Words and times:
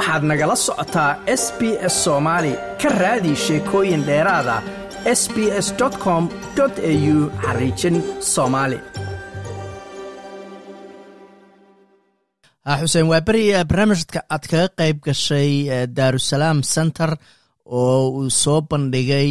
waxaad 0.00 0.22
nagala 0.30 0.56
socotaa 0.66 1.10
s 1.42 1.44
b 1.58 1.60
s 1.92 1.94
soomaali 2.04 2.52
ka 2.80 2.88
raadi 3.02 3.32
sheekooyin 3.44 4.02
dheeraada 4.08 4.56
s 5.20 5.22
b 5.34 5.36
s 5.66 5.68
com 6.04 6.22
au 6.62 6.68
xariijin 7.44 7.96
soomaali 8.34 8.78
xuseen 12.80 13.06
waa 13.12 13.20
beri 13.28 13.44
barnaamijka 13.70 14.20
aad 14.34 14.44
kaga 14.50 14.68
qayb 14.80 14.96
gashay 15.06 15.50
daarusalaam 15.96 16.58
center 16.74 17.10
oo 17.80 18.00
uu 18.18 18.30
soo 18.42 18.60
bandhigay 18.70 19.28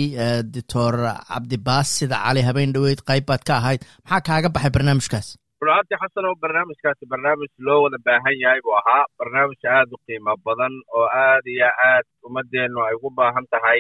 doctor 0.54 0.94
cabdibaasid 1.30 2.12
cali 2.24 2.42
habeen 2.48 2.74
dhoweyd 2.76 3.00
qayb 3.10 3.24
baad 3.30 3.44
ka 3.48 3.54
ahayd. 3.62 3.82
Maxaa 4.10 4.22
kaaga 4.28 4.50
baxay 4.56 4.72
barnaamijkaas 4.76 5.28
runaaantii 5.62 5.98
xasanow 6.02 6.34
barnaamijkaasi 6.42 7.06
barnaamij 7.11 7.50
loo 7.68 7.82
wada 7.84 7.97
baahan 8.06 8.36
yahay 8.43 8.61
buu 8.65 8.75
ahaa. 8.79 9.06
Barnaamij 9.20 9.64
aad 9.75 9.89
u 9.96 9.97
qiimo 10.06 10.34
badan 10.46 10.74
oo 10.97 11.06
aad 11.25 11.46
iyo 11.54 11.70
aad 11.89 12.06
ummadeennu 12.28 12.79
ay 12.88 12.93
ugu 12.96 13.10
baahan 13.20 13.46
tahay. 13.51 13.79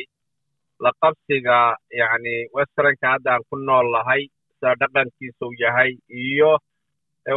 La 0.83 0.91
qabsiga 1.01 1.57
yacni 1.99 2.35
westernka 2.55 3.07
hadda 3.13 3.29
aan 3.33 3.43
ku 3.49 3.55
nool 3.57 3.87
nahay 3.95 4.21
sida 4.59 4.75
dhaqankiisa 4.81 5.45
uu 5.45 5.55
yahay 5.63 5.91
iyo 6.23 6.51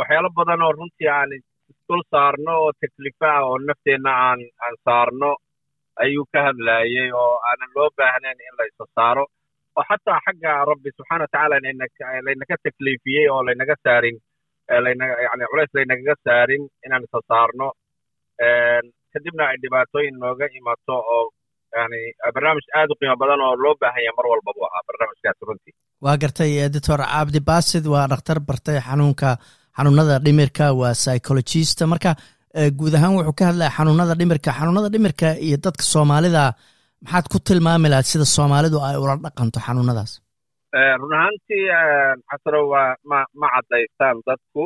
waxyaalo 0.01 0.29
badan 0.39 0.63
oo 0.67 0.73
runtii 0.79 1.09
aan 1.19 1.31
dul 1.89 2.03
saarno 2.11 2.53
oo 2.63 2.71
taklifa 2.81 3.29
ah 3.39 3.45
oo 3.49 3.59
nafteenna 3.69 4.13
aan 4.27 4.41
aan 4.65 4.77
saarno 4.85 5.31
ayuu 6.03 6.25
ka 6.33 6.41
hadlaayey 6.47 7.09
oo 7.23 7.35
aanan 7.49 7.71
loo 7.77 7.89
baahnayn 7.99 8.39
in 8.49 8.55
la 8.59 8.65
isa 8.71 8.85
saaro. 8.97 9.25
Oo 9.77 9.85
xataa 9.89 10.21
xagga 10.27 10.53
rabbi 10.71 10.91
subxana 10.97 11.25
watacaala 11.25 11.57
laynaka 12.27 12.55
takliifiyey 12.65 13.27
oo 13.35 13.43
laynaga 13.47 13.77
saarin 13.85 14.17
yani 14.69 15.45
culays 15.51 15.71
laynagaga 15.77 16.15
saarin 16.27 16.63
inaan 16.87 17.05
isa 17.07 17.19
saarno. 17.31 17.69
Kadibna 19.13 19.45
ay 19.51 19.57
dhibaatooyin 19.63 20.17
nooga 20.23 20.47
imato 20.59 20.95
oo 21.15 21.25
yani 21.77 22.01
barnaamij 22.35 22.67
aad 22.79 22.91
u 22.93 22.95
qiimo 23.01 23.17
badan 23.23 23.41
oo 23.47 23.55
loo 23.65 23.75
baahan 23.81 24.03
yahay 24.07 24.15
mar 24.19 24.27
walba 24.33 24.51
buu 24.57 24.65
ahaa 24.69 24.83
barnaamijkaasi 24.89 25.43
runtii. 25.49 25.75
Waa 26.05 26.17
gartay 26.23 26.53
doctor 26.75 27.01
cabdibaasid 27.13 27.85
waa 27.95 28.07
dhakhtar 28.13 28.39
bartay 28.49 28.79
xanuunka 28.89 29.29
xanuunada 29.77 30.15
dhimirka 30.25 30.65
waa 30.81 30.95
psychologist. 31.03 31.79
Marka 31.93 32.11
guud 32.79 32.95
ahaan 32.99 33.15
wuxuu 33.19 33.37
ka 33.39 33.45
hadlaya 33.51 33.71
xanuunada 33.77 34.15
dhimirka. 34.21 34.51
Xanuunada 34.59 34.89
dhimirka 34.95 35.27
iyo 35.47 35.57
dadka 35.65 35.83
soomaalida 35.93 36.43
maxaad 37.05 37.27
ku 37.33 37.39
tilmaami 37.47 37.89
lahayd 37.93 38.09
sida 38.13 38.25
soomaalidu 38.37 38.79
ay 38.89 38.97
ula 39.03 39.15
dhaqanto 39.25 39.59
xanuunadaas 39.67 40.13
run 40.73 41.13
ahaantii 41.13 41.69
xasano 42.31 42.61
waa 42.73 42.97
ma 43.11 43.19
ma 43.41 43.47
caddaystaan 43.55 44.19
dadku 44.27 44.65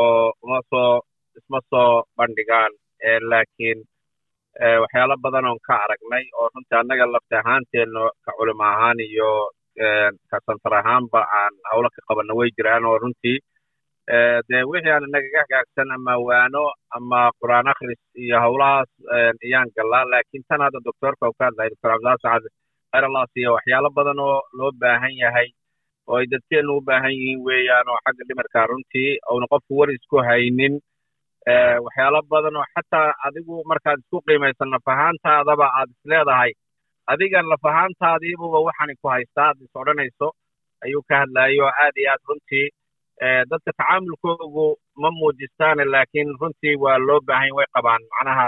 oo 0.00 0.32
uma 0.42 0.60
soo 0.70 1.00
isma 1.38 1.60
soo 1.70 2.04
bandhigaan. 2.16 2.72
Laakiin 3.30 3.78
waxyaalo 4.82 5.14
badan 5.24 5.44
oon 5.50 5.58
ka 5.66 5.74
aragnay 5.84 6.24
oo 6.38 6.48
runtii 6.54 6.78
annaga 6.80 7.06
lafti 7.12 7.34
ahaanteenna 7.40 8.00
ka 8.24 8.30
culimo 8.38 8.64
ahaan 8.64 8.98
iyo 9.00 9.30
ka 10.30 10.36
santar 10.46 10.74
ahaanba 10.80 11.20
aan 11.40 11.54
hawlo 11.70 11.88
ka 11.94 12.00
qabanno 12.08 12.32
way 12.38 12.48
jiraan 12.56 12.84
oo 12.88 12.98
runtii 13.02 13.38
dee 14.48 14.62
wixii 14.70 14.92
aan 14.94 15.04
inagaga 15.08 15.40
hagaagsan 15.44 15.90
ama 15.96 16.14
waano 16.28 16.64
ama 16.96 17.20
qur'aan 17.40 17.68
akhris 17.72 18.00
iyo 18.24 18.36
hawlahaas 18.44 18.88
ayaan 19.44 19.68
gallaa. 19.76 20.04
Laakiin 20.12 20.44
tan 20.48 20.60
hadda 20.64 20.80
doctorka 20.88 21.28
uu 21.28 21.36
ka 21.38 21.44
hadlaya 21.52 21.70
doctor 21.72 21.90
cabdillahi 21.92 22.22
sacad 22.24 22.44
khayrallah 22.96 23.24
siiyo 23.34 23.50
waxyaalo 23.56 23.88
badan 23.96 24.18
oo 24.26 24.40
loo 24.58 24.72
baahan 24.80 25.12
yahay 25.22 25.48
oo 26.08 26.16
ay 26.20 26.26
dadkeennu 26.32 26.72
u 26.78 26.80
baahan 26.88 27.12
yihiin 27.12 27.40
weeyaan 27.46 27.88
oo 27.92 27.98
xagga 28.04 28.24
dhimirka 28.28 28.66
runtii 28.70 29.10
uuna 29.32 29.46
qofku 29.52 29.72
war 29.78 29.90
isku 29.96 30.16
haynin 30.28 30.74
waxyaalo 31.84 32.20
badan 32.32 32.56
oo 32.60 32.64
xataa 32.74 33.12
adigu 33.26 33.54
markaad 33.70 33.98
isku 34.02 34.18
qiimaysan 34.26 34.70
naf 34.74 34.86
ahaantaadaba 34.94 35.66
aad 35.78 35.90
is 35.94 36.00
leedahay. 36.10 36.52
Adigan 37.12 37.46
laf 37.52 37.64
ahaantaadiibuba 37.70 38.58
waxani 38.66 38.94
ku 39.02 39.08
haystaa 39.14 39.48
ad 39.52 39.58
is 39.64 39.74
odhanayso 39.80 40.28
ayuu 40.84 41.02
ka 41.08 41.14
hadlayay 41.22 41.60
oo 41.64 41.70
aad 41.84 41.94
iyo 42.00 42.10
aad 42.14 42.22
runtii 42.30 42.66
dadka 43.50 43.70
tacaamulkoogu 43.78 44.66
ma 45.02 45.08
muujistaane 45.18 45.84
laakiin 45.94 46.30
runtii 46.40 46.76
waa 46.84 46.98
loo 47.08 47.20
baahan 47.28 47.52
way 47.58 47.66
qabaan. 47.76 48.02
Macnaha 48.12 48.46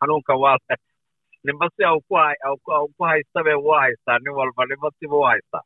xanuunka 0.00 0.34
waa 0.42 0.56
ninba 1.46 1.66
si 1.76 1.82
au 1.90 1.98
ku 2.08 2.16
ku 2.96 3.02
haystabe 3.10 3.52
wuu 3.64 3.76
haystaa 3.82 4.18
nin 4.24 4.32
walba 4.38 4.62
ninba 4.70 4.88
siba 4.98 5.16
u 5.22 5.24
haystaa 5.30 5.64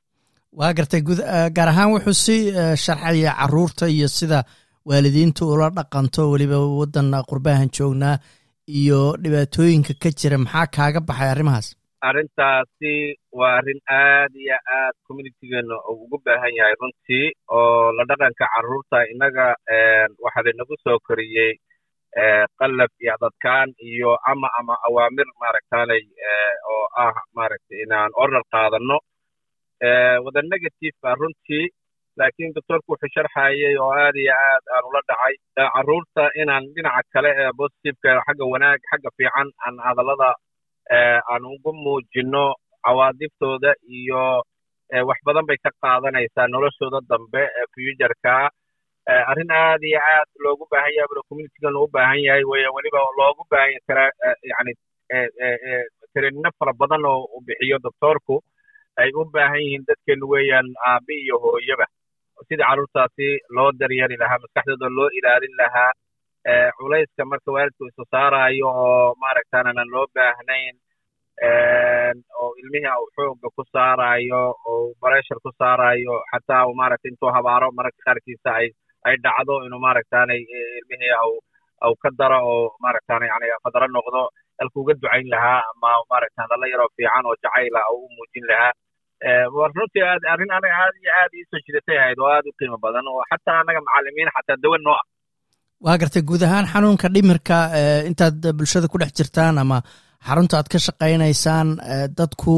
waa 0.58 0.72
gartay 0.78 1.00
gud 1.08 1.20
gaar 1.56 1.68
ahaan 1.72 1.92
wuxuu 1.94 2.16
si 2.24 2.36
sharxaya 2.84 3.32
carruurta 3.40 3.86
iyo 3.96 4.08
sida 4.18 4.38
waalidiinta 4.88 5.42
ula 5.52 5.68
dhaqanto 5.78 6.22
weliba 6.32 6.58
waddan 6.80 7.08
qurbahan 7.30 7.68
joognaa 7.76 8.16
iyo 8.80 9.00
dhibaatooyinka 9.22 9.92
ka 10.02 10.10
jira 10.20 10.38
maxaa 10.44 10.66
kaaga 10.76 11.00
baxay 11.08 11.30
arrimahaas? 11.34 11.68
Arrintaasi 12.08 12.92
waa 13.38 13.52
arrin 13.58 13.80
aad 13.98 14.32
iyo 14.44 14.56
aad 14.78 14.94
communitygeena 15.06 15.76
ugu 15.92 16.16
baahan 16.24 16.54
yahay 16.58 16.74
runtii 16.80 17.26
oo 17.58 17.92
la 17.96 18.04
dhaqanka 18.10 18.46
carruurta 18.54 18.98
innaga 19.12 19.46
waxaa 20.24 20.44
laynagu 20.46 20.76
soo 20.84 20.98
koriyey 21.06 21.52
qalab 22.60 22.90
iyo 23.02 23.10
adadkaan 23.16 23.68
iyo 23.90 24.10
ama 24.30 24.48
ama 24.58 24.74
awaamir 24.88 25.28
maaragtaanay 25.40 26.02
oo 26.72 26.84
ah 27.04 27.14
maaragtay 27.36 27.78
inaan 27.84 28.10
order 28.22 28.42
qaadanno. 28.54 28.98
Wada 30.24 30.40
negative 30.52 30.96
ba 31.02 31.14
runtii 31.20 31.66
laakiin 32.18 32.54
doctorku 32.56 32.92
wuxuu 32.94 33.10
sharxayey 33.14 33.74
oo 33.84 33.90
aad 34.02 34.16
iyo 34.24 34.32
aad 34.48 34.64
aan 34.74 34.84
ula 34.88 35.00
dhacay 35.08 35.34
carruurta 35.74 36.24
inaan 36.42 36.64
dhinaca 36.74 37.02
kale 37.14 37.30
ee 37.42 37.50
positiveka 37.60 38.22
xagga 38.26 38.44
wanaag 38.52 38.80
xagga 38.90 39.10
fiican 39.18 39.48
aan 39.66 39.76
hadallada 39.86 40.30
aan 41.32 41.42
ugu 41.54 41.70
muujinno 41.84 42.44
cawaadiftooda 42.86 43.70
iyo 43.98 44.22
wax 45.08 45.18
badan 45.26 45.46
bay 45.48 45.58
ka 45.64 45.70
qaadanaysaa 45.82 46.46
noloshooda 46.54 47.00
dambe 47.10 47.42
ee 47.58 47.66
futureka 47.74 48.34
arrin 49.30 49.50
aad 49.52 49.82
iyo 49.90 50.00
aad 50.00 50.28
loogu 50.44 50.64
baahan 50.72 50.92
yahay 50.96 51.08
bula 51.10 51.22
communitygan 51.28 51.76
u 51.76 51.86
baahan 51.96 52.20
yahay 52.26 52.44
weya 52.52 52.70
weliba 52.76 53.00
loogu 53.20 53.42
baahan 53.52 53.80
karaa 53.88 54.10
yani 54.52 54.72
treenino 56.14 56.50
fara 56.58 56.72
badan 56.80 57.04
oo 57.12 57.24
uu 57.34 57.42
bixiyo 57.46 57.78
doctorku 57.86 58.36
ay 59.00 59.10
u 59.20 59.24
baahan 59.34 59.60
yihiin 59.64 59.84
dadkeenu 59.88 60.26
weeyaan 60.32 60.68
aabi 60.90 61.14
iyo 61.24 61.36
hooyaba. 61.44 61.86
Sidii 62.48 62.64
carruurtaasi 62.68 63.28
loo 63.56 63.70
daryeeri 63.80 64.16
lahaa 64.22 64.38
maskaxdooda 64.42 64.88
loo 64.96 65.08
ilaalin 65.18 65.54
lahaa 65.60 65.92
culayska 66.78 67.24
marka 67.30 67.50
waalidku 67.56 67.84
isu 67.90 68.04
saaraayo 68.14 68.68
oo 68.84 69.14
maaragtaan 69.22 69.78
loo 69.94 70.06
baahnayn 70.16 70.76
oo 72.40 72.50
ilmihii 72.60 72.94
uu 73.00 73.08
xooga 73.16 73.48
ku 73.56 73.62
saaraayo 73.74 74.42
oo 74.70 74.94
bareshar 75.02 75.38
ku 75.44 75.50
saaraayo 75.60 76.14
xataa 76.32 76.66
uu 76.68 76.74
maaragtay 76.80 77.10
intuu 77.12 77.30
habaaro 77.36 77.68
mararka 77.78 78.00
qaarkiisa 78.06 78.50
ay 78.60 78.66
ay 79.08 79.14
dhacdo 79.24 79.54
inuu 79.66 79.80
maaragtaanay 79.86 80.40
ilmihii 80.78 81.14
au 81.22 81.32
au 81.84 81.92
ka 82.02 82.08
daro 82.18 82.38
oo 82.52 82.62
maaragtaana 82.84 83.24
yani 83.32 83.46
fadaro 83.64 83.86
noqdo 83.96 84.20
halku 84.58 84.76
uga 84.82 84.94
ducayn 85.00 85.26
lahaa 85.34 85.60
ama 85.70 85.90
maaragta 86.10 86.38
hadalla 86.44 86.66
yaroo 86.72 86.90
fiican 86.96 87.24
oo 87.28 87.36
jacayla 87.42 87.80
u 87.94 87.98
muujin 88.16 88.46
lahaa. 88.50 88.72
Runtii 89.76 90.04
aad 90.10 90.22
arrin 90.32 90.52
anaga 90.56 90.76
aad 90.84 90.94
iyo 91.02 91.10
aad 91.20 91.32
iisoo 91.38 91.60
jidatay 91.66 91.96
ahayd 92.02 92.18
oo 92.24 92.30
aad 92.36 92.46
u 92.50 92.52
qiimo 92.58 92.76
badan 92.84 93.06
oo 93.12 93.22
xataa 93.30 93.58
anaga 93.62 93.80
macalimiin 93.86 94.30
xataa 94.36 94.58
dawan 94.64 94.82
noo 94.86 94.96
ah. 95.00 95.04
Waa 95.84 95.98
gartay 96.00 96.22
guud 96.28 96.42
ahaan 96.46 96.66
xanuunka 96.72 97.06
dhimirka 97.14 97.56
intaad 98.08 98.38
bulshada 98.58 98.86
ku 98.92 98.96
dhex 99.00 99.12
jirtaan 99.18 99.58
ama 99.62 99.78
xarunta 100.26 100.54
aad 100.58 100.68
ka 100.72 100.78
shaqaynaysaan 100.86 101.68
dadku 102.18 102.54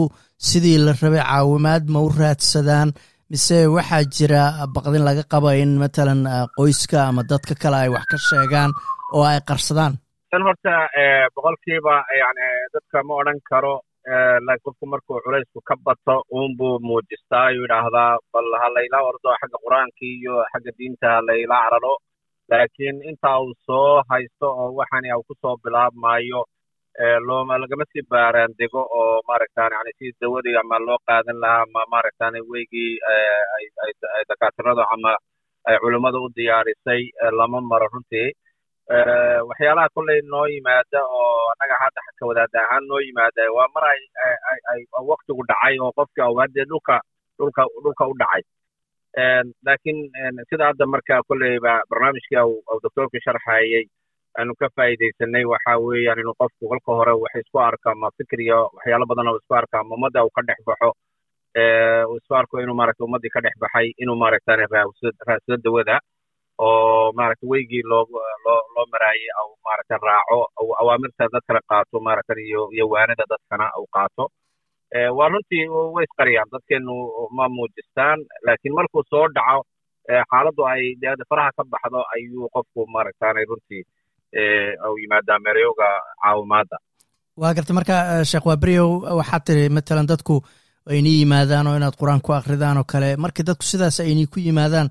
sidii 0.48 0.78
la 0.86 0.92
rabay 1.02 1.22
caawimaad 1.30 1.84
ma 1.94 1.98
u 2.06 2.08
raadsadaan 2.20 2.88
mise 3.30 3.58
waxaa 3.76 4.04
jira 4.16 4.42
baqdin 4.74 5.04
laga 5.08 5.24
qaba 5.32 5.50
in 5.62 5.72
matalan 5.82 6.20
qoyska 6.58 6.98
ama 7.08 7.22
dadka 7.32 7.54
kale 7.62 7.76
ay 7.84 7.88
wax 7.94 8.04
ka 8.12 8.16
sheegaan 8.28 8.70
oo 9.16 9.24
ay 9.30 9.40
qarsadaan? 9.48 9.92
Tan 10.30 10.42
horta 10.46 10.74
boqolkiiba 11.34 11.94
yani 12.22 12.46
dadka 12.74 12.96
ma 13.06 13.14
odhan 13.20 13.38
karo 13.50 13.74
laakiin 14.46 14.64
qofku 14.66 14.84
markuu 14.92 15.18
culaysku 15.24 15.58
ka 15.68 15.74
bato 15.86 16.14
uunbuu 16.36 16.74
muujistaa 16.86 17.44
ayuu 17.50 17.64
yidhaahdaa 17.66 18.12
bal 18.32 18.48
ha 18.60 18.66
layla 18.76 18.98
ordo 19.10 19.28
xagga 19.40 19.58
qur'aankii 19.64 20.12
iyo 20.20 20.34
xagga 20.52 20.70
diinta 20.78 21.06
ha 21.14 21.20
layla 21.28 21.56
cararo. 21.64 21.94
Laakiin 22.50 22.96
inta 23.10 23.30
uu 23.42 23.52
soo 23.66 24.02
haysto 24.10 24.46
oo 24.60 24.68
waxani 24.78 25.08
au 25.14 25.22
ku 25.28 25.34
soo 25.42 25.54
bilaabmaayo 25.64 26.40
looma 27.26 27.58
lagama 27.60 27.84
sii 27.92 28.02
baaraan 28.10 28.52
dego 28.58 28.80
oo 28.80 29.20
maaragtaan 29.28 29.72
yani 29.72 29.92
si 29.98 30.12
dawadii 30.20 30.56
ama 30.60 30.78
loo 30.78 30.98
qaadan 31.06 31.36
lahaa 31.40 31.62
ama 31.68 31.82
maaragtaan 31.92 32.34
weygii 32.52 32.98
ay 34.16 34.24
dakaatiradu 34.28 34.80
ama 34.94 35.12
ay 35.68 35.76
culimmadu 35.82 36.24
u 36.24 36.28
diyaarisay 36.36 37.02
lama 37.38 37.60
maro 37.60 37.88
runtii. 37.92 38.32
Waxyaalaha 39.48 39.88
kolley 39.94 40.20
noo 40.32 40.46
yimaada 40.46 41.00
oo 41.04 41.50
annaga 41.52 41.76
hadda 41.84 42.00
xagka 42.06 42.24
wadaada 42.30 42.58
ahaan 42.64 42.84
noo 42.88 43.00
yimaada 43.06 43.42
waa 43.56 43.68
mar 43.74 43.84
ay 43.92 44.00
ay 44.72 44.80
waktigu 45.10 45.42
dhacay 45.48 45.76
oo 45.84 45.92
qofkii 45.98 46.22
au 46.24 46.34
haddee 46.40 46.64
dhulka 46.70 46.96
dhulka 47.38 47.62
dhulka 47.84 48.04
u 48.08 48.14
dhacay. 48.20 48.42
Laakiin 49.66 49.98
sida 50.48 50.64
hadda 50.70 50.86
marka 50.86 51.20
kolleyba 51.28 51.82
barnaamijkii 51.90 52.38
au 52.40 52.50
doctorku 52.82 53.18
sharxayey 53.24 53.84
aanu 54.38 54.52
ka 54.60 54.66
faa'iidaysanay 54.76 55.44
waxa 55.52 55.72
weeyaan 55.86 56.20
inuu 56.22 56.34
qofku 56.40 56.64
kolka 56.70 56.90
hore 56.98 57.12
wax 57.22 57.34
isku 57.42 57.58
arko 57.68 57.86
ama 57.94 58.08
fikir 58.18 58.40
iyo 58.46 58.58
waxyaalo 58.76 59.04
badan 59.10 59.28
oo 59.32 59.36
isku 59.40 59.54
arko 59.60 59.74
ama 59.80 59.92
ummadda 59.96 60.24
uu 60.26 60.32
ka 60.36 60.42
dhex 60.48 60.58
baxo 60.68 60.90
uu 62.10 62.16
isku 62.20 62.34
arko 62.40 62.54
inuu 62.62 62.76
maaragta 62.80 63.04
ummaddii 63.06 63.32
ka 63.36 63.40
dhex 63.44 63.54
baxay 63.64 63.86
inuu 64.02 64.16
maaragtane 64.22 64.64
raadsado 64.74 65.56
dawada 65.64 65.96
oo 66.66 67.12
maaragta 67.18 67.44
weygii 67.52 67.82
loo 67.90 68.04
loo 68.44 68.60
loo 68.74 68.86
maraayay 68.92 69.30
au 69.40 69.48
maaragta 69.66 69.96
raaco 70.08 70.38
au 70.60 70.66
awaamirta 70.80 71.24
dadkana 71.34 71.60
qaato 71.70 71.96
maaragtan 72.06 72.38
iyo 72.48 72.62
iyo 72.76 72.84
waanada 72.92 73.24
dadkana 73.32 73.66
uu 73.80 73.88
qaato. 73.96 74.24
Waa 75.18 75.28
runtii 75.32 75.64
way 75.94 76.04
isqariyaan 76.08 76.48
dadkeenu 76.52 76.94
ma 77.36 77.44
muujistaan 77.56 78.18
laakiin 78.46 78.74
markuu 78.78 79.02
soo 79.10 79.26
dhaco 79.36 79.60
xaaladdu 80.30 80.62
ay 80.72 80.82
faraha 81.30 81.50
ka 81.56 81.62
baxdo 81.72 82.00
ayuu 82.14 82.48
qofku 82.54 82.80
maaragtaanay 82.94 83.44
runtii 83.50 83.82
u 84.92 84.98
yimaadaa 85.02 85.38
meeryoga 85.44 85.88
caawimaadda 86.22 86.76
waa 87.40 87.54
garta 87.56 87.72
marka 87.78 87.94
sheekh 88.30 88.46
wabriyow 88.50 88.88
waxaad 89.18 89.42
tiri 89.46 89.64
matalan 89.76 90.06
dadku 90.12 90.34
aynii 90.92 91.16
yimaadaan 91.20 91.66
oo 91.70 91.76
inaad 91.78 91.96
qur'aan 92.00 92.20
ku 92.26 92.30
akridaan 92.38 92.76
oo 92.80 92.84
kale. 92.92 93.08
Markii 93.24 93.44
dadku 93.48 93.64
sidaas 93.70 93.96
aynii 94.00 94.26
ku 94.32 94.38
yimaadaan 94.46 94.88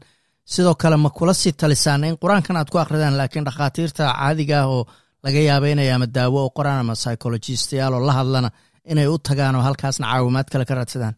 sidoo 0.53 0.75
kale 0.81 0.97
ma 1.03 1.09
kula 1.17 1.33
sii 1.41 1.53
talisaan 1.61 2.03
in 2.03 2.17
qur'aankan 2.23 2.57
aad 2.59 2.69
ku 2.73 2.77
akridaan 2.83 3.17
laakiin 3.19 3.45
dhakhaatiirta 3.47 4.03
caadiga 4.19 4.55
ah 4.63 4.67
oo 4.75 4.81
laga 5.23 5.39
yaaba 5.49 5.67
inay 5.73 5.89
ama 5.95 6.07
daawo 6.15 6.39
oo 6.43 6.49
qoraan 6.57 6.79
ama 6.83 6.93
psychologistayaal 7.01 7.93
oo 7.97 8.03
la 8.07 8.13
hadlana 8.19 8.49
inay 8.91 9.07
u 9.13 9.17
tagaan 9.27 9.55
oo 9.55 9.63
halkaasna 9.67 10.05
caawimaad 10.11 10.47
kale 10.51 10.65
ka 10.69 10.75
raadsadaan 10.79 11.15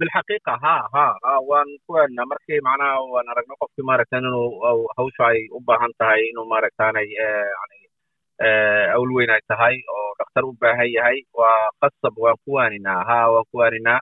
bilxaqiiqa 0.00 0.54
ha 0.62 0.74
ha 0.94 1.06
waan 1.50 1.66
kuwana 1.86 2.22
markii 2.30 2.60
macnaha 2.66 3.00
waan 3.12 3.28
aragno 3.32 3.54
qofkii 3.62 3.86
maaragtan 3.88 4.24
inuu 4.24 4.86
hawsha 4.96 5.24
ay 5.34 5.40
u 5.50 5.60
baahan 5.68 5.92
tahay 5.98 6.20
inuu 6.30 6.46
maaragtaanay 6.52 7.08
yani 7.10 7.78
awl 8.96 9.10
weyn 9.16 9.30
ay 9.36 9.40
tahay 9.50 9.74
oo 9.96 10.14
dhakhtar 10.18 10.44
u 10.46 10.52
baahan 10.62 10.90
yahay 10.96 11.18
waa 11.40 11.70
khasab 11.80 12.14
waan 12.24 12.38
ku 12.44 12.50
waaninaa 12.58 13.02
ha 13.08 13.18
waan 13.34 13.46
ku 13.50 13.56
waaninaa 13.62 13.98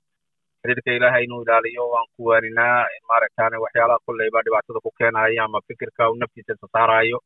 xiriirka 0.62 0.90
ilaahay 0.98 1.24
inuu 1.24 1.42
ilaaliyo 1.44 1.84
waan 1.94 2.06
ku 2.16 2.20
waaninaa 2.30 2.84
maaragtaane 3.08 3.56
waxyaalaha 3.64 4.04
kolleyba 4.06 4.42
dhibaatada 4.44 4.80
ku 4.84 4.90
keenaya 4.98 5.44
ama 5.44 5.60
fikirka 5.68 6.10
uu 6.10 6.20
naftiisa 6.22 6.54
sasaarayo 6.62 7.18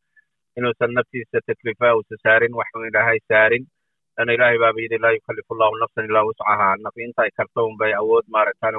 inuusan 0.56 0.92
naftiisa 0.98 1.38
taklifa 1.46 1.96
uusa 1.96 2.14
saarin 2.24 2.54
waxun 2.60 2.86
ilaahay 2.90 3.18
saarin 3.28 3.64
lana 4.16 4.32
ilaahay 4.36 4.58
baaba 4.64 4.80
yidhi 4.84 4.98
laa 5.04 5.14
yukallifu 5.16 5.50
allahu 5.54 5.76
nafsan 5.82 6.08
ilaa 6.10 6.24
wuscaha 6.28 6.68
naf 6.84 6.96
inta 7.06 7.22
ay 7.26 7.32
karto 7.38 7.60
unbay 7.70 7.92
awood 8.00 8.24
maaragtaane 8.34 8.76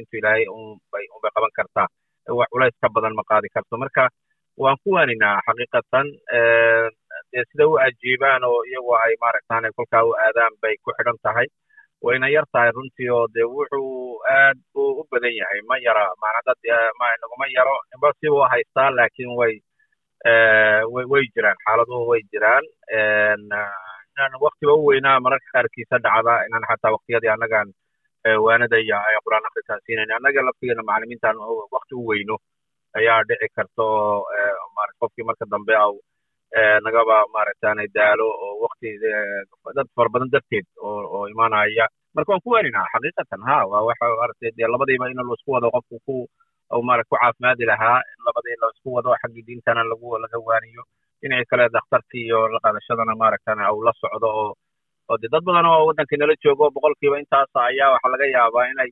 intu 0.00 0.14
ilaahay 0.20 0.44
unbay 0.56 1.04
unbay 1.16 1.30
qaban 1.36 1.52
kartaa 1.58 1.88
wax 2.38 2.48
culays 2.52 2.76
ka 2.82 2.88
badan 2.94 3.14
ma 3.18 3.22
qaadi 3.30 3.48
karto. 3.54 3.74
Marka 3.82 4.04
waan 4.62 4.76
ku 4.82 4.88
waaninaa 4.96 5.40
xaqiiqatan 5.46 6.06
dee 7.32 7.44
sida 7.50 7.64
u 7.70 7.74
ajiibaan 7.86 8.44
oo 8.50 8.60
iyagu 8.70 8.92
ay 9.04 9.14
maaragtaane 9.24 9.68
kolkaa 9.76 10.02
u 10.08 10.12
aadaan 10.24 10.54
bay 10.62 10.74
ku 10.84 10.90
xidhan 10.96 11.18
tahay. 11.26 11.46
Wayna 12.06 12.28
yar 12.34 12.46
tahay 12.54 12.70
runtii 12.76 13.08
oo 13.16 13.26
dee 13.34 13.46
wuxuu 13.54 14.20
aad 14.36 14.58
buu 14.74 14.90
u 15.00 15.02
badan 15.10 15.34
yahay. 15.40 15.60
Ma 15.68 15.76
yara 15.86 16.04
maana 16.22 16.40
dad 16.46 16.58
naguma 17.22 17.46
yaro. 17.56 17.76
Nimba 17.90 18.08
sibuu 18.20 18.44
haystaa 18.52 18.90
laakiin 18.98 19.32
way 19.40 19.54
way 20.94 21.04
way 21.12 21.24
jiraan. 21.34 21.56
Xaaladuhu 21.66 22.08
way 22.10 22.20
jiraan 22.32 22.64
inaan 24.20 24.36
waktiba 24.46 24.72
u 24.76 24.84
weynaa 24.90 25.20
mararka 25.24 25.48
qaarkiisa 25.54 25.96
dhacda 26.04 26.34
inaan 26.46 26.68
xataa 26.70 26.92
waktiyadii 26.96 27.32
annagaan 27.34 27.68
waanada 28.44 28.76
iyo 28.84 28.96
qur'aan 29.24 29.46
akritaan 29.48 29.80
siinayna 29.86 30.16
annaga 30.18 30.42
laftigeena 30.46 30.82
macalimiintaan 30.88 31.36
wakti 31.74 31.94
u 32.00 32.06
weyno 32.10 32.36
ayaa 32.98 33.20
dhici 33.28 33.48
karta 33.56 33.82
oo 33.82 34.26
qofkii 35.00 35.24
marka 35.28 35.44
dambe 35.52 35.74
au 35.84 35.94
nagaba 36.86 37.16
maaragtaane 37.34 37.84
daalo 37.96 38.26
oo 38.44 38.52
wakti 38.64 38.88
dad 39.76 39.88
fara 39.96 40.26
darteed 40.34 40.66
oo 40.88 41.26
imaanaya. 41.32 41.86
Marka 42.14 42.30
waan 42.32 42.42
ku 42.44 42.50
waaninaa 42.54 42.86
xaqiiqatan 42.92 43.42
ha 43.48 43.56
waa 43.72 43.82
waxa 43.88 44.04
maaragtay 44.20 44.50
dee 44.58 44.68
labadiiba 44.74 45.06
in 45.10 45.16
la 45.28 45.34
isku 45.38 45.50
wado 45.54 45.68
qofku 45.76 45.96
ku 46.06 46.14
marat 46.88 47.06
ku 47.10 47.16
caafimaadi 47.16 47.64
lahaa 47.70 47.98
in 48.12 48.18
labadii 48.26 48.56
la 48.62 48.68
isku 48.74 48.88
wado 48.96 49.10
xaggii 49.22 49.44
diintana 49.48 49.82
lagu 49.90 50.18
laga 50.24 50.38
waaniyo 50.48 50.82
dhinacii 51.22 51.48
kale 51.50 51.64
dakhtarkii 51.76 52.24
iyo 52.28 52.40
la 52.52 52.58
qaadashadana 52.64 53.14
maaragtane 53.22 53.62
au 53.70 53.76
la 53.86 53.92
socdo 54.00 54.28
oo 54.42 54.50
oo 55.10 55.16
dee 55.22 55.30
dad 55.34 55.44
badan 55.48 55.66
oo 55.72 55.86
waddankii 55.88 56.18
nala 56.20 56.34
joogo 56.44 56.64
boqolkiiba 56.74 57.16
intaas 57.22 57.50
ayaa 57.68 57.92
waxaa 57.94 58.12
laga 58.14 58.26
yaabaa 58.36 58.66
inay 58.72 58.90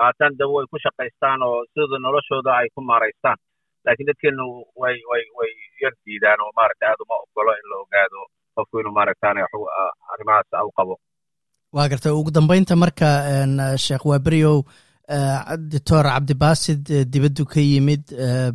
qaataan 0.00 0.32
dawo 0.40 0.56
ay 0.60 0.66
ku 0.72 0.76
shaqaystaan 0.84 1.40
oo 1.48 1.58
sidooda 1.70 1.96
noloshooda 2.06 2.50
ay 2.60 2.68
ku 2.74 2.80
maaraystaan. 2.90 3.38
Laakiin 3.84 4.08
dadkeenu 4.10 4.44
way 4.82 4.96
way 5.10 5.24
way 5.38 5.50
yar 5.82 5.94
diidaan 6.06 6.40
oo 6.44 6.50
maaragta 6.58 6.84
aad 6.90 7.00
uma 7.04 7.16
ogolo 7.24 7.52
in 7.60 7.66
la 7.70 7.76
ogaado 7.84 8.18
qofku 8.56 8.74
inuu 8.80 8.94
maaragtaane 8.98 9.40
arrimahaas 10.12 10.48
au 10.62 10.70
qabo. 10.78 10.94
Waa 11.76 11.88
gartay. 11.90 12.12
Ugu 12.12 12.30
dambeynta 12.36 12.74
marka 12.82 13.08
sheekh 13.84 14.04
waberiow 14.10 14.56
doctor 15.72 16.04
cabdibaasid 16.12 16.82
dibaddu 17.12 17.44
ka 17.52 17.60
yimid 17.70 18.04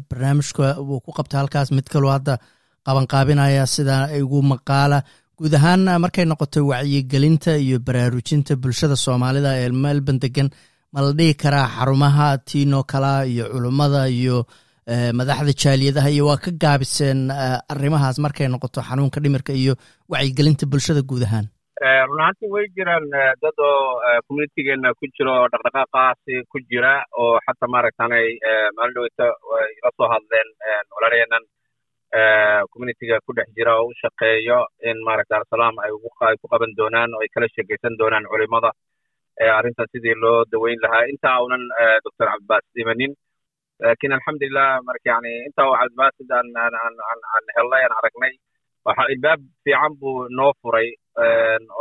barnaamijka 0.10 0.68
wuu 0.88 1.00
ku 1.06 1.12
qabta 1.18 1.38
halkaas 1.42 1.72
mid 1.78 1.88
kaloo 1.94 2.12
hadda 2.16 2.38
qabanqaabinaya 2.88 3.64
sida 3.76 3.96
igu 4.20 4.40
maqaala. 4.52 5.00
Guud 5.40 5.54
ahaan 5.60 5.84
markay 6.04 6.26
noqotay 6.32 6.64
wacyigelinta 6.72 7.52
iyo 7.66 7.78
baraarujinta 7.88 8.56
bulshada 8.64 8.96
soomaalida 9.06 9.52
ee 9.62 9.70
melbourne 9.86 10.20
degan 10.26 10.50
ma 10.94 11.00
la 11.06 11.12
dhihi 11.20 11.34
karaa 11.44 11.68
xarumaha 11.78 12.28
tiino 12.50 12.80
kala 12.92 13.14
iyo 13.32 13.44
culummada 13.54 14.02
iyo 14.20 14.38
madaxda 15.20 15.54
jaaliyadaha 15.62 16.10
iyo 16.16 16.24
waa 16.30 16.38
ka 16.46 16.52
gaabiseen 16.64 17.20
arrimahaas 17.74 18.18
markay 18.26 18.48
noqoto 18.54 18.80
xanuunka 18.88 19.20
dhimirka 19.24 19.52
iyo 19.62 19.74
wacyigelinta 20.14 20.66
bulshada 20.72 21.02
guud 21.10 21.24
ahaan? 21.28 21.46
Run 22.10 22.20
ahaantii 22.24 22.50
way 22.56 22.66
jiraan 22.76 23.06
dad 23.44 23.58
oo 23.70 24.00
communitigeena 24.28 24.90
ku 25.00 25.06
jira 25.16 25.32
oo 25.42 25.48
dhaqdhaqaaqaasi 25.54 26.34
ku 26.52 26.58
jira 26.72 26.94
oo 27.22 27.36
xataa 27.46 27.72
maaragtanay 27.74 28.28
maalin 28.78 28.96
dhaweyta 28.96 29.26
la 29.84 29.90
soo 29.98 30.08
hadleen 30.14 30.48
walaaleenan 30.96 31.44
communitiga 32.72 33.20
ku 33.26 33.32
dhex 33.38 33.48
jira 33.58 33.74
oo 33.80 33.88
u 33.92 33.94
shaqeeyo 34.02 34.60
in 34.90 34.98
maaragta 35.08 35.36
arsalaam 35.40 35.76
ay 35.84 35.92
ku 36.42 36.48
qaban 36.52 36.72
doonaan 36.80 37.14
oo 37.16 37.22
ay 37.24 37.30
kala 37.36 37.48
sheekaysan 37.56 37.98
doonaan 38.00 38.26
culimada 38.32 38.72
arrintan 39.58 39.88
sidii 39.92 40.16
loo 40.24 40.46
daweyn 40.52 40.80
lahaa. 40.84 41.08
Inta 41.12 41.30
aunan 41.40 41.64
doctor 42.06 42.28
cabdibaas 42.32 42.66
dhimanin 42.76 43.12
laakiin 43.84 44.14
alxamdulilah 44.18 44.70
marka 44.88 45.08
yani 45.12 45.32
inta 45.48 45.62
oo 45.68 45.76
cabdibaasid 45.80 46.30
aan 46.32 46.48
helnay 47.58 47.84
aan 47.84 47.94
aragnay 48.00 48.34
waxa 48.88 49.04
ilbaab 49.14 49.40
fiican 49.64 49.94
buu 50.00 50.28
noo 50.38 50.52
furay 50.62 50.90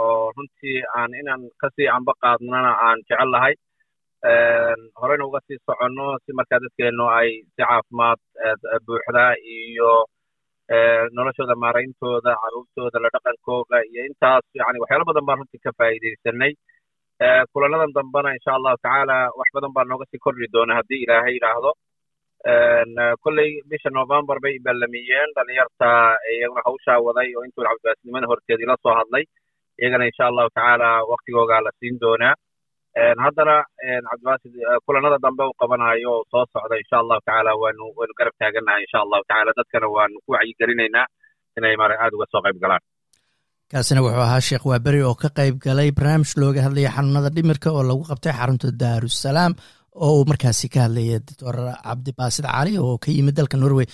oo 0.02 0.32
runtii 0.36 0.78
aan 0.98 1.10
inaan 1.20 1.42
ka 1.60 1.68
sii 1.76 1.88
anba 1.96 2.12
qaadnana 2.22 2.72
aan 2.86 2.98
jecel 3.08 3.30
lahay. 3.34 3.54
Horeyna 5.00 5.24
uga 5.28 5.40
sii 5.46 5.58
soconno 5.66 6.06
si 6.24 6.30
markaa 6.38 6.58
dadkeenu 6.64 7.04
ay 7.18 7.30
si 7.54 7.62
caafimaad 7.62 8.18
buuxda 8.86 9.24
iyo 9.56 9.92
noloshooda 11.16 11.54
maarayntooda 11.64 12.32
carruurtooda 12.42 12.98
la 13.04 13.08
dhaqankooga 13.14 13.78
iyo 13.90 14.02
intaas 14.10 14.44
yani 14.60 14.80
waxyaalo 14.82 15.04
badan 15.10 15.26
baan 15.28 15.38
runtii 15.40 15.60
ka 15.64 15.70
faa'iidaysanay 15.78 16.52
kulanadan 17.52 17.92
dambena 17.96 18.30
insha 18.36 18.52
allahu 18.58 18.76
tacaala 18.84 19.16
wax 19.38 19.48
badan 19.56 19.72
baa 19.76 19.84
nooga 19.90 20.04
sii 20.10 20.18
kordhi 20.24 20.46
doona 20.54 20.74
haddii 20.78 21.00
ilaahay 21.04 21.34
yidhaahdo 21.36 21.72
kolley 23.24 23.50
bisha 23.70 23.90
november 23.98 24.36
bay 24.44 24.54
ballamiyeen 24.66 25.30
dhalinyarta 25.36 25.90
iyaguna 26.36 26.62
hawshaa 26.68 26.98
waday 27.06 27.28
oo 27.36 27.44
intuu 27.48 27.64
cabdibaasnimada 27.68 28.26
horteedii 28.32 28.66
la 28.72 28.76
soo 28.84 28.94
hadlay 29.00 29.24
iyagana 29.80 30.04
insha 30.10 30.24
allahu 30.30 30.50
tacaala 30.56 30.88
waktigoogaa 31.12 31.60
la 31.66 31.70
siin 31.80 31.96
doonaa 32.04 32.34
haddana 33.24 33.56
cabdibaasid 34.08 34.54
kulanada 34.86 35.18
dambe 35.24 35.42
uu 35.48 35.54
qabanayo 35.60 36.10
oo 36.14 36.24
soo 36.30 36.44
socda 36.52 36.76
insha 36.82 36.96
allahu 37.02 37.20
tacaala 37.26 37.52
waanu 37.62 37.84
waynu 37.98 38.14
garab 38.18 38.34
taagannahay 38.40 38.82
insha 38.86 38.98
allahu 39.04 39.22
tacaala. 39.28 39.50
Dadkana 39.58 39.86
waanu 39.96 40.16
ku 40.24 40.30
wacyigelinaynaa 40.36 41.06
inay 41.58 41.76
mara 41.80 41.94
aada 42.02 42.14
uga 42.16 42.26
soo 42.32 42.42
qayb 42.46 42.58
galaan. 42.64 42.82
Kaasina 43.72 44.00
wuxuu 44.04 44.24
ahaa 44.26 44.40
sheekh 44.48 44.64
waaberi 44.70 45.00
oo 45.08 45.14
ka 45.22 45.28
qayb 45.38 45.56
galay 45.66 45.90
barnaamij 45.98 46.32
looga 46.40 46.60
hadlaya 46.66 46.90
xanuunada 46.96 47.30
dhimirka 47.36 47.68
oo 47.76 47.82
lagu 47.90 48.02
qabtay 48.10 48.32
xarunta 48.38 48.68
daarusalaam 48.82 49.52
oo 50.04 50.12
uu 50.18 50.24
markaasi 50.30 50.66
ka 50.74 50.80
hadlaya 50.86 51.18
doctor 51.28 51.56
cabdibaasid 51.86 52.46
cali 52.54 52.72
oo 52.84 52.94
ka 53.02 53.08
yimid 53.16 53.34
dalka 53.38 53.56
norway. 53.62 53.86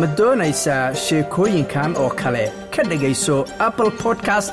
Ma 0.00 0.06
doonaysaa 0.18 0.84
sheekooyinkan 1.04 1.90
oo 2.02 2.10
kale? 2.20 2.44
Ka 2.74 2.82
dhegayso 2.90 3.36
apple 3.66 3.90
podcast 4.04 4.52